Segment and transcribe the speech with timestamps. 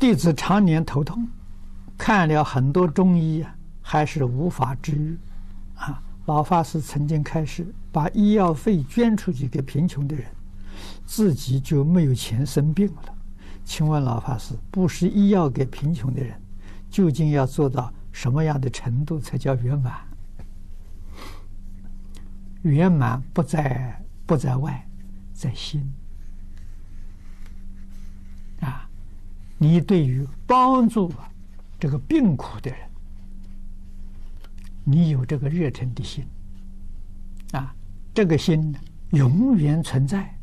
[0.00, 1.28] 弟子常年头痛，
[1.98, 5.18] 看了很多中医啊，还是无法治愈。
[5.74, 10.24] 啊，老法师曾经开始，把医药费捐出去给贫穷的人，
[11.04, 13.14] 自己就没有钱生病了。
[13.62, 16.34] 请问老法师，布施医药给贫穷的人，
[16.88, 19.92] 究竟要做到什么样的程度才叫圆满？
[22.62, 24.82] 圆满不在不在外，
[25.34, 25.92] 在心。
[28.60, 28.88] 啊，
[29.62, 31.12] 你对于帮助
[31.78, 32.80] 这个病苦的人，
[34.84, 36.24] 你有这个热忱的心，
[37.52, 37.74] 啊，
[38.14, 38.74] 这个心
[39.10, 40.34] 永远存在，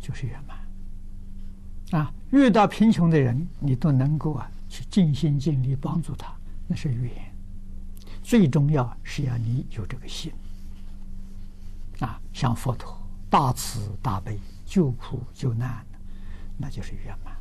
[0.00, 2.00] 就是圆满。
[2.00, 6.34] 啊，遇到贫穷的人，你都能够啊去尽心尽力帮助他，
[6.66, 7.12] 那是缘。
[8.20, 10.32] 最重要是要你有这个心。
[12.00, 15.86] 啊，像佛陀大慈大悲，救苦救难，
[16.58, 17.32] 那就是圆满。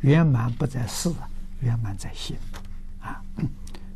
[0.00, 1.12] 圆满不在事，
[1.60, 2.36] 圆满在心。
[3.00, 3.22] 啊，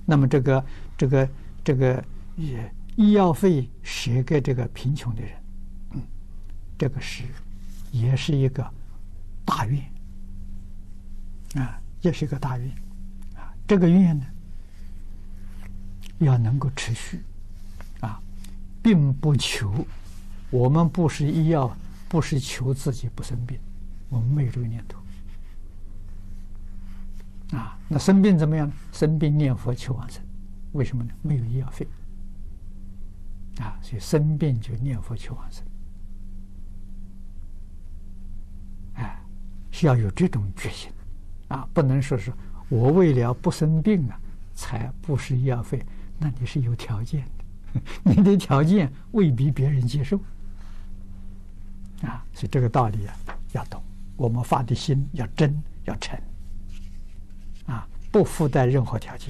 [0.04, 0.64] 那么这个
[0.96, 1.28] 这个
[1.64, 2.04] 这个
[2.36, 2.56] 医
[2.96, 5.30] 医药费舍给这个贫穷的人，
[5.92, 6.02] 嗯，
[6.78, 7.24] 这个是
[7.90, 8.64] 也是一个
[9.44, 9.82] 大愿。
[11.54, 12.68] 啊，也是一个大愿。
[13.34, 14.24] 啊，这个愿呢，
[16.18, 17.20] 要能够持续
[18.00, 18.20] 啊。
[18.82, 19.84] 并不求，
[20.48, 21.76] 我们不是医药，
[22.08, 23.58] 不是求自己不生病，
[24.08, 24.99] 我们没有这个念头。
[27.52, 28.70] 啊，那生病怎么样？
[28.92, 30.22] 生病念佛求往生，
[30.72, 31.10] 为什么呢？
[31.22, 31.86] 没有医药费。
[33.58, 35.64] 啊，所以生病就念佛求往生。
[38.94, 39.20] 哎，
[39.70, 40.90] 需要有这种决心，
[41.48, 42.32] 啊，不能说是
[42.68, 44.20] 我为了不生病啊，
[44.54, 45.84] 才不是医药费，
[46.18, 47.80] 那你是有条件的。
[48.14, 50.16] 你的条件未必别人接受
[52.02, 53.14] 啊，所以这个道理啊
[53.52, 53.82] 要懂。
[54.16, 56.18] 我们发的心要真要诚
[57.66, 59.28] 啊，不附带任何条件。